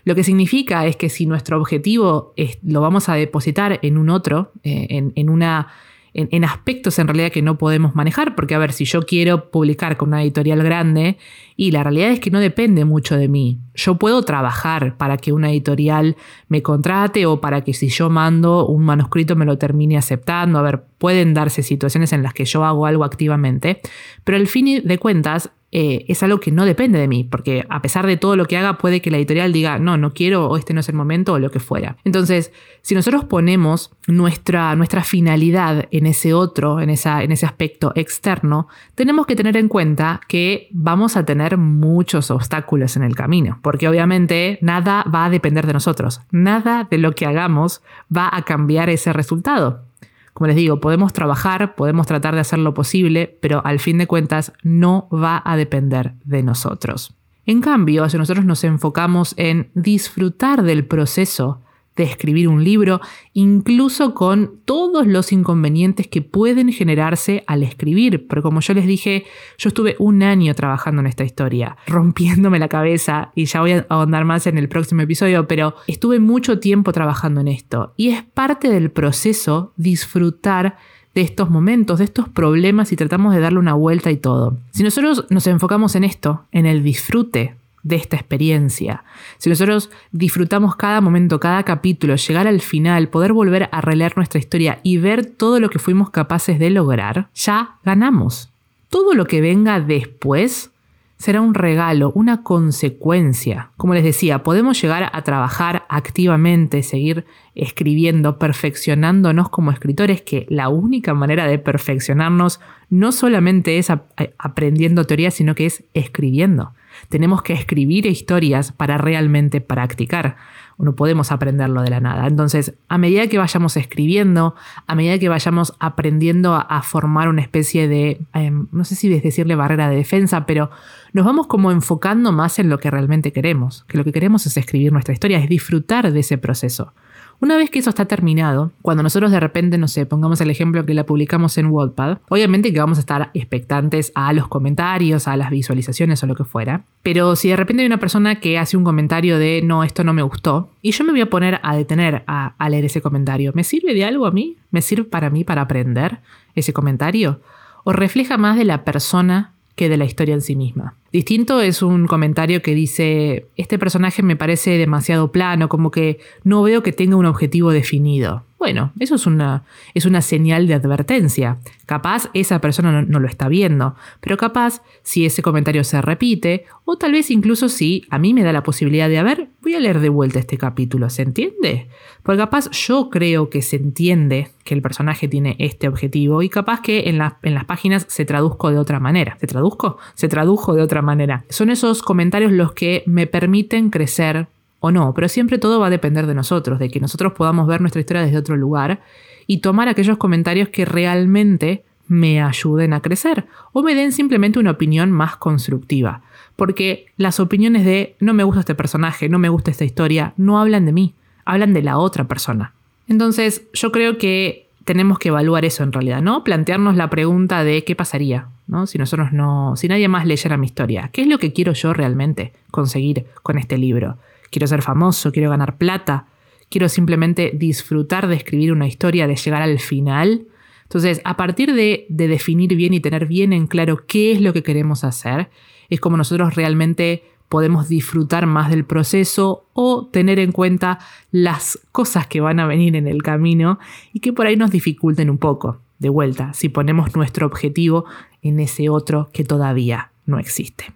Lo 0.05 0.15
que 0.15 0.23
significa 0.23 0.85
es 0.85 0.95
que 0.95 1.09
si 1.09 1.25
nuestro 1.25 1.57
objetivo 1.57 2.33
es, 2.35 2.59
lo 2.63 2.81
vamos 2.81 3.09
a 3.09 3.15
depositar 3.15 3.79
en 3.81 3.97
un 3.97 4.09
otro, 4.09 4.51
eh, 4.63 4.87
en, 4.89 5.11
en 5.15 5.29
una 5.29 5.67
en, 6.13 6.43
aspectos 6.43 6.99
en 6.99 7.07
realidad 7.07 7.31
que 7.31 7.41
no 7.41 7.57
podemos 7.57 7.95
manejar, 7.95 8.35
porque 8.35 8.55
a 8.55 8.57
ver, 8.57 8.73
si 8.73 8.85
yo 8.85 9.01
quiero 9.01 9.51
publicar 9.51 9.97
con 9.97 10.09
una 10.09 10.23
editorial 10.23 10.63
grande, 10.63 11.17
y 11.55 11.71
la 11.71 11.83
realidad 11.83 12.11
es 12.11 12.19
que 12.19 12.31
no 12.31 12.39
depende 12.39 12.85
mucho 12.85 13.17
de 13.17 13.27
mí, 13.27 13.59
yo 13.75 13.95
puedo 13.95 14.23
trabajar 14.23 14.97
para 14.97 15.17
que 15.17 15.33
una 15.33 15.49
editorial 15.49 16.15
me 16.47 16.61
contrate 16.61 17.25
o 17.25 17.41
para 17.41 17.63
que 17.63 17.73
si 17.73 17.89
yo 17.89 18.09
mando 18.09 18.65
un 18.65 18.83
manuscrito 18.83 19.35
me 19.35 19.45
lo 19.45 19.57
termine 19.57 19.97
aceptando, 19.97 20.59
a 20.59 20.61
ver, 20.61 20.83
pueden 20.97 21.33
darse 21.33 21.63
situaciones 21.63 22.13
en 22.13 22.23
las 22.23 22.33
que 22.33 22.45
yo 22.45 22.63
hago 22.63 22.85
algo 22.85 23.03
activamente, 23.03 23.81
pero 24.23 24.37
al 24.37 24.47
fin 24.47 24.81
de 24.83 24.97
cuentas 24.97 25.51
eh, 25.71 26.05
es 26.07 26.23
algo 26.23 26.39
que 26.39 26.51
no 26.51 26.65
depende 26.65 26.99
de 26.99 27.07
mí, 27.07 27.23
porque 27.23 27.65
a 27.69 27.81
pesar 27.81 28.07
de 28.07 28.17
todo 28.17 28.35
lo 28.35 28.45
que 28.45 28.57
haga, 28.57 28.77
puede 28.77 29.01
que 29.01 29.11
la 29.11 29.17
editorial 29.17 29.53
diga, 29.53 29.77
no, 29.79 29.97
no 29.97 30.13
quiero, 30.13 30.47
o 30.47 30.57
este 30.57 30.73
no 30.73 30.79
es 30.79 30.89
el 30.89 30.95
momento, 30.95 31.33
o 31.33 31.39
lo 31.39 31.51
que 31.51 31.59
fuera. 31.59 31.97
Entonces, 32.03 32.51
si 32.81 32.95
nosotros 32.95 33.25
ponemos 33.25 33.91
nuestra, 34.07 34.75
nuestra 34.75 35.03
finalidad 35.03 35.87
en 35.91 36.05
ese 36.05 36.33
otro, 36.33 36.79
en, 36.79 36.89
esa, 36.89 37.23
en 37.23 37.31
ese 37.31 37.45
aspecto 37.45 37.91
externo, 37.95 38.67
tenemos 38.95 39.25
que 39.25 39.35
tener 39.35 39.57
en 39.57 39.67
cuenta 39.67 40.21
que 40.27 40.69
vamos 40.71 41.17
a 41.17 41.25
tener 41.25 41.57
muchos 41.57 42.31
obstáculos 42.31 42.95
en 42.95 43.03
el 43.03 43.15
camino, 43.15 43.59
porque 43.61 43.87
obviamente 43.87 44.57
nada 44.61 45.05
va 45.13 45.25
a 45.25 45.29
depender 45.29 45.67
de 45.67 45.73
nosotros, 45.73 46.21
nada 46.31 46.87
de 46.89 46.97
lo 46.97 47.13
que 47.13 47.25
hagamos 47.25 47.81
va 48.15 48.29
a 48.31 48.43
cambiar 48.43 48.89
ese 48.89 49.13
resultado. 49.13 49.88
Como 50.33 50.47
les 50.47 50.55
digo, 50.55 50.79
podemos 50.79 51.13
trabajar, 51.13 51.75
podemos 51.75 52.07
tratar 52.07 52.35
de 52.35 52.41
hacer 52.41 52.59
lo 52.59 52.73
posible, 52.73 53.37
pero 53.41 53.61
al 53.65 53.79
fin 53.79 53.97
de 53.97 54.07
cuentas 54.07 54.53
no 54.63 55.07
va 55.11 55.41
a 55.43 55.57
depender 55.57 56.13
de 56.23 56.43
nosotros. 56.43 57.13
En 57.45 57.61
cambio, 57.61 58.07
si 58.09 58.17
nosotros 58.17 58.45
nos 58.45 58.63
enfocamos 58.63 59.33
en 59.37 59.71
disfrutar 59.73 60.63
del 60.63 60.85
proceso, 60.85 61.61
de 61.99 62.05
escribir 62.05 62.47
un 62.47 62.63
libro, 62.63 63.01
incluso 63.33 64.13
con 64.13 64.61
todos 64.63 65.05
los 65.05 65.31
inconvenientes 65.31 66.07
que 66.07 66.21
pueden 66.21 66.71
generarse 66.71 67.43
al 67.45 67.61
escribir. 67.61 68.25
Pero 68.27 68.41
como 68.41 68.61
yo 68.61 68.73
les 68.73 68.85
dije, 68.85 69.25
yo 69.57 69.67
estuve 69.67 69.95
un 69.99 70.23
año 70.23 70.53
trabajando 70.55 71.01
en 71.01 71.07
esta 71.07 71.25
historia, 71.25 71.75
rompiéndome 71.87 72.57
la 72.57 72.69
cabeza, 72.69 73.31
y 73.35 73.45
ya 73.45 73.59
voy 73.59 73.73
a 73.73 73.85
ahondar 73.89 74.23
más 74.23 74.47
en 74.47 74.57
el 74.57 74.69
próximo 74.69 75.01
episodio, 75.01 75.45
pero 75.47 75.75
estuve 75.87 76.19
mucho 76.19 76.59
tiempo 76.59 76.93
trabajando 76.93 77.41
en 77.41 77.49
esto. 77.49 77.93
Y 77.97 78.09
es 78.09 78.23
parte 78.23 78.69
del 78.69 78.91
proceso 78.91 79.73
disfrutar 79.75 80.77
de 81.13 81.21
estos 81.21 81.49
momentos, 81.49 81.99
de 81.99 82.05
estos 82.05 82.29
problemas 82.29 82.93
y 82.93 82.95
tratamos 82.95 83.33
de 83.33 83.41
darle 83.41 83.59
una 83.59 83.73
vuelta 83.73 84.09
y 84.09 84.17
todo. 84.17 84.57
Si 84.71 84.83
nosotros 84.83 85.25
nos 85.29 85.47
enfocamos 85.47 85.95
en 85.95 86.05
esto, 86.05 86.45
en 86.53 86.65
el 86.65 86.81
disfrute 86.81 87.58
de 87.83 87.95
esta 87.95 88.15
experiencia. 88.15 89.03
Si 89.37 89.49
nosotros 89.49 89.89
disfrutamos 90.11 90.75
cada 90.75 91.01
momento, 91.01 91.39
cada 91.39 91.63
capítulo, 91.63 92.15
llegar 92.15 92.47
al 92.47 92.61
final, 92.61 93.09
poder 93.09 93.33
volver 93.33 93.69
a 93.71 93.81
releer 93.81 94.15
nuestra 94.15 94.39
historia 94.39 94.79
y 94.83 94.97
ver 94.97 95.25
todo 95.25 95.59
lo 95.59 95.69
que 95.69 95.79
fuimos 95.79 96.09
capaces 96.09 96.59
de 96.59 96.69
lograr, 96.69 97.29
ya 97.33 97.77
ganamos. 97.83 98.49
Todo 98.89 99.13
lo 99.13 99.25
que 99.25 99.41
venga 99.41 99.79
después 99.79 100.71
será 101.19 101.41
un 101.41 101.53
regalo, 101.53 102.13
una 102.15 102.43
consecuencia. 102.43 103.71
Como 103.75 103.93
les 103.93 104.05
decía, 104.05 104.41
podemos 104.41 104.81
llegar 104.81 105.09
a 105.11 105.21
trabajar 105.21 105.85
activamente, 105.89 106.81
seguir 106.81 107.25
escribiendo, 107.55 108.39
perfeccionándonos 108.39 109.49
como 109.49 109.71
escritores, 109.71 110.21
que 110.21 110.45
la 110.49 110.69
única 110.69 111.13
manera 111.13 111.45
de 111.45 111.59
perfeccionarnos 111.59 112.61
no 112.89 113.11
solamente 113.11 113.77
es 113.77 113.89
aprendiendo 113.89 115.03
teoría, 115.03 115.29
sino 115.29 115.55
que 115.55 115.65
es 115.65 115.83
escribiendo. 115.93 116.71
Tenemos 117.09 117.41
que 117.41 117.53
escribir 117.53 118.05
historias 118.05 118.71
para 118.71 118.97
realmente 118.97 119.61
practicar. 119.61 120.37
no 120.77 120.95
podemos 120.95 121.33
aprenderlo 121.33 121.81
de 121.81 121.89
la 121.89 121.99
nada. 121.99 122.25
Entonces, 122.25 122.73
a 122.87 122.97
medida 122.97 123.27
que 123.27 123.37
vayamos 123.37 123.75
escribiendo, 123.75 124.55
a 124.87 124.95
medida 124.95 125.19
que 125.19 125.27
vayamos 125.27 125.73
aprendiendo 125.79 126.55
a, 126.55 126.81
formar 126.83 127.27
una 127.27 127.41
especie 127.41 127.89
de, 127.89 128.21
em, 128.33 128.67
no 128.71 128.85
sé 128.85 128.95
si 128.95 129.09
decirle 129.09 129.55
barrera 129.55 129.89
de 129.89 129.97
defensa, 129.97 130.45
pero 130.45 130.71
nos 131.11 131.25
vamos 131.25 131.47
como 131.47 131.71
enfocando 131.71 132.31
más 132.31 132.59
en 132.59 132.69
lo 132.69 132.79
que 132.79 132.89
realmente 132.89 133.33
queremos, 133.33 133.83
que 133.89 133.97
lo 133.97 134.05
que 134.05 134.13
queremos 134.13 134.45
es 134.45 134.55
escribir 134.55 134.93
nuestra 134.93 135.13
historia, 135.13 135.39
es 135.39 135.49
disfrutar 135.49 136.13
de 136.13 136.19
ese 136.21 136.37
proceso. 136.37 136.93
Una 137.41 137.55
vez 137.55 137.69
que 137.69 137.79
eso 137.79 137.89
está 137.89 138.03
terminado, 138.05 138.73
cuando 138.81 139.01
nosotros 139.01 139.31
de 139.31 139.39
repente, 139.39 139.77
no 139.77 139.87
sé, 139.87 140.05
pongamos 140.05 140.41
el 140.41 140.49
ejemplo 140.49 140.85
que 140.85 140.93
la 140.93 141.05
publicamos 141.05 141.57
en 141.57 141.67
Wattpad, 141.67 142.17
obviamente 142.27 142.73
que 142.73 142.79
vamos 142.79 142.97
a 142.97 143.01
estar 143.01 143.31
expectantes 143.33 144.11
a 144.13 144.33
los 144.33 144.49
comentarios, 144.49 145.27
a 145.27 145.37
las 145.37 145.49
visualizaciones 145.49 146.21
o 146.21 146.27
lo 146.27 146.35
que 146.35 146.43
fuera. 146.43 146.83
Pero 147.01 147.37
si 147.37 147.47
de 147.47 147.55
repente 147.55 147.83
hay 147.83 147.87
una 147.87 147.99
persona 147.99 148.41
que 148.41 148.57
hace 148.57 148.75
un 148.75 148.83
comentario 148.83 149.39
de 149.39 149.61
no, 149.63 149.85
esto 149.85 150.03
no 150.03 150.13
me 150.13 150.21
gustó, 150.21 150.69
y 150.81 150.91
yo 150.91 151.05
me 151.05 151.11
voy 151.11 151.21
a 151.21 151.29
poner 151.29 151.61
a 151.63 151.77
detener 151.77 152.23
a, 152.27 152.55
a 152.57 152.69
leer 152.69 152.85
ese 152.85 153.01
comentario, 153.01 153.53
¿me 153.55 153.63
sirve 153.63 153.93
de 153.93 154.03
algo 154.03 154.25
a 154.25 154.31
mí? 154.31 154.57
¿Me 154.71 154.81
sirve 154.81 155.05
para 155.05 155.29
mí 155.29 155.45
para 155.45 155.61
aprender 155.61 156.19
ese 156.55 156.73
comentario? 156.73 157.39
¿O 157.85 157.93
refleja 157.93 158.37
más 158.37 158.57
de 158.57 158.65
la 158.65 158.83
persona 158.83 159.53
que 159.79 159.87
de 159.87 159.95
la 159.95 160.03
historia 160.03 160.33
en 160.33 160.41
sí 160.41 160.57
misma. 160.57 160.95
Distinto 161.11 161.61
es 161.61 161.81
un 161.81 162.05
comentario 162.05 162.61
que 162.61 162.75
dice, 162.75 163.47
este 163.55 163.79
personaje 163.79 164.21
me 164.21 164.35
parece 164.35 164.77
demasiado 164.77 165.31
plano, 165.31 165.69
como 165.69 165.89
que 165.89 166.19
no 166.43 166.61
veo 166.61 166.83
que 166.83 166.91
tenga 166.91 167.15
un 167.15 167.25
objetivo 167.25 167.71
definido. 167.71 168.43
Bueno, 168.59 168.91
eso 168.99 169.15
es 169.15 169.25
una, 169.25 169.63
es 169.93 170.05
una 170.05 170.21
señal 170.21 170.67
de 170.67 170.73
advertencia. 170.73 171.59
Capaz 171.85 172.29
esa 172.33 172.59
persona 172.59 173.01
no, 173.01 173.19
lo 173.19 173.27
está 173.27 173.47
viendo, 173.47 173.95
pero 174.19 174.35
capaz 174.35 174.83
si 175.01 175.25
ese 175.25 175.41
comentario 175.41 175.85
se 175.85 176.01
repite, 176.01 176.65
o 176.83 176.97
tal 176.97 177.13
vez 177.13 177.31
incluso 177.31 177.69
si 177.69 178.05
a 178.09 178.19
mí 178.19 178.33
me 178.33 178.43
da 178.43 178.51
la 178.51 178.61
posibilidad 178.61 179.07
de, 179.07 179.17
a 179.17 179.23
ver, 179.23 179.47
voy 179.61 179.75
a 179.75 179.79
leer 179.79 180.01
de 180.01 180.09
vuelta 180.09 180.39
este 180.39 180.57
capítulo, 180.57 181.09
¿se 181.09 181.21
entiende? 181.21 181.87
Porque 182.21 182.39
capaz 182.39 182.69
yo 182.71 183.09
creo 183.09 183.49
que 183.49 183.61
se 183.61 183.77
entiende 183.77 184.49
que 184.65 184.73
el 184.73 184.81
personaje 184.81 185.29
tiene 185.29 185.55
este 185.57 185.87
objetivo 185.87 186.43
y 186.43 186.49
capaz 186.49 186.81
que 186.81 187.09
en, 187.09 187.21
en 187.43 187.53
las 187.53 187.65
páginas 187.65 188.05
se 188.09 188.25
traduzco 188.25 188.71
de 188.71 188.77
otra 188.77 188.99
manera. 188.99 189.37
¿Se 189.39 189.47
traduzco? 189.47 189.97
Se 190.15 190.27
tradujo 190.27 190.75
de 190.75 190.81
otra 190.81 190.98
manera. 191.01 191.43
Son 191.49 191.69
esos 191.69 192.01
comentarios 192.01 192.51
los 192.51 192.73
que 192.73 193.03
me 193.05 193.27
permiten 193.27 193.89
crecer 193.89 194.47
o 194.79 194.91
no, 194.91 195.13
pero 195.13 195.27
siempre 195.27 195.57
todo 195.57 195.79
va 195.79 195.87
a 195.87 195.91
depender 195.91 196.25
de 196.25 196.33
nosotros, 196.33 196.79
de 196.79 196.89
que 196.89 196.99
nosotros 196.99 197.33
podamos 197.33 197.67
ver 197.67 197.81
nuestra 197.81 197.99
historia 197.99 198.23
desde 198.23 198.37
otro 198.37 198.55
lugar 198.55 199.01
y 199.47 199.57
tomar 199.57 199.87
aquellos 199.87 200.17
comentarios 200.17 200.69
que 200.69 200.85
realmente 200.85 201.83
me 202.07 202.41
ayuden 202.41 202.93
a 202.93 203.01
crecer 203.01 203.45
o 203.71 203.83
me 203.83 203.95
den 203.95 204.11
simplemente 204.11 204.59
una 204.59 204.71
opinión 204.71 205.11
más 205.11 205.37
constructiva. 205.37 206.21
Porque 206.55 207.05
las 207.17 207.39
opiniones 207.39 207.85
de 207.85 208.15
no 208.19 208.33
me 208.33 208.43
gusta 208.43 208.61
este 208.61 208.75
personaje, 208.75 209.29
no 209.29 209.39
me 209.39 209.49
gusta 209.49 209.71
esta 209.71 209.85
historia, 209.85 210.33
no 210.35 210.59
hablan 210.59 210.85
de 210.85 210.91
mí, 210.91 211.13
hablan 211.45 211.73
de 211.73 211.83
la 211.83 211.97
otra 211.97 212.25
persona. 212.25 212.73
Entonces 213.07 213.63
yo 213.73 213.91
creo 213.91 214.17
que 214.17 214.67
tenemos 214.85 215.19
que 215.19 215.29
evaluar 215.29 215.65
eso 215.65 215.83
en 215.83 215.93
realidad, 215.93 216.21
¿no? 216.21 216.43
Plantearnos 216.43 216.95
la 216.95 217.09
pregunta 217.09 217.63
de 217.63 217.83
qué 217.83 217.95
pasaría, 217.95 218.47
¿no? 218.69 218.87
Si 218.87 218.97
nosotros 218.97 219.33
no, 219.33 219.75
si 219.75 219.89
nadie 219.89 220.07
más 220.07 220.25
leyera 220.25 220.55
mi 220.55 220.67
historia, 220.67 221.09
¿qué 221.11 221.23
es 221.23 221.27
lo 221.27 221.39
que 221.39 221.51
quiero 221.51 221.73
yo 221.73 221.93
realmente 221.93 222.53
conseguir 222.71 223.25
con 223.43 223.57
este 223.57 223.77
libro? 223.77 224.17
quiero 224.49 224.67
ser 224.67 224.81
famoso, 224.81 225.31
quiero 225.31 225.49
ganar 225.49 225.77
plata, 225.77 226.25
quiero 226.69 226.89
simplemente 226.89 227.51
disfrutar 227.53 228.27
de 228.27 228.35
escribir 228.35 228.71
una 228.71 228.87
historia, 228.87 229.27
de 229.27 229.35
llegar 229.35 229.61
al 229.61 229.79
final. 229.79 230.45
Entonces, 230.83 231.21
a 231.23 231.37
partir 231.37 231.73
de, 231.73 232.05
definir 232.09 232.75
bien 232.75 232.93
y 232.93 232.99
tener 232.99 233.25
bien 233.25 233.53
en 233.53 233.67
claro 233.67 234.05
qué 234.07 234.31
es 234.31 234.41
lo 234.41 234.53
que 234.53 234.63
queremos 234.63 235.03
hacer, 235.03 235.49
es 235.89 235.99
como 235.99 236.17
nosotros 236.17 236.55
realmente 236.55 237.23
podemos 237.47 237.89
disfrutar 237.89 238.45
más 238.45 238.69
del 238.69 238.85
proceso 238.85 239.65
o 239.73 240.07
tener 240.07 240.37
en 240.37 240.51
cuenta 240.51 240.99
las 241.31 241.79
cosas 241.91 242.27
que 242.27 242.41
van 242.41 242.59
a 242.59 242.67
venir 242.67 242.95
en 242.95 243.07
el 243.07 243.23
camino 243.23 243.79
y 244.13 244.19
que 244.19 244.33
por 244.33 244.45
ahí 244.45 244.55
nos 244.55 244.71
dificulten 244.71 245.29
un 245.29 245.39
poco. 245.39 245.81
De 245.97 246.09
vuelta, 246.09 246.53
si 246.53 246.69
ponemos 246.69 247.15
nuestro 247.15 247.45
objetivo 247.45 248.05
en 248.41 248.59
ese 248.59 248.89
otro 248.89 249.29
que 249.33 249.43
todavía 249.43 250.11
no 250.25 250.39
existe 250.39 250.93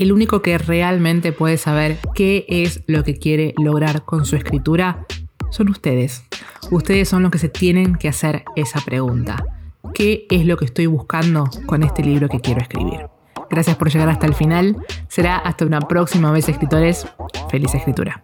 el 0.00 0.12
único 0.12 0.40
que 0.40 0.56
realmente 0.56 1.30
puede 1.30 1.58
saber 1.58 1.98
qué 2.14 2.46
es 2.48 2.82
lo 2.86 3.04
que 3.04 3.18
quiere 3.18 3.52
lograr 3.58 4.02
con 4.02 4.24
su 4.24 4.34
escritura 4.34 5.04
son 5.50 5.68
ustedes. 5.68 6.24
Ustedes 6.70 7.06
son 7.06 7.22
los 7.22 7.30
que 7.30 7.36
se 7.36 7.50
tienen 7.50 7.96
que 7.96 8.08
hacer 8.08 8.44
esa 8.56 8.80
pregunta. 8.80 9.44
¿Qué 9.92 10.26
es 10.30 10.46
lo 10.46 10.56
que 10.56 10.64
estoy 10.64 10.86
buscando 10.86 11.50
con 11.66 11.82
este 11.82 12.02
libro 12.02 12.30
que 12.30 12.40
quiero 12.40 12.62
escribir? 12.62 13.08
Gracias 13.50 13.76
por 13.76 13.90
llegar 13.90 14.08
hasta 14.08 14.24
el 14.24 14.34
final. 14.34 14.78
Será 15.08 15.36
hasta 15.36 15.66
una 15.66 15.80
próxima 15.80 16.32
vez, 16.32 16.48
escritores. 16.48 17.06
Feliz 17.50 17.74
escritura. 17.74 18.22